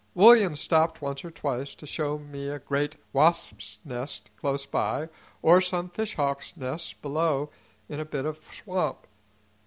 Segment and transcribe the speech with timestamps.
[0.15, 5.09] William stopped once or twice to show me a great wasps' nest close by,
[5.43, 7.51] or some fishhawks' nests below
[7.87, 9.05] in a bit of swamp.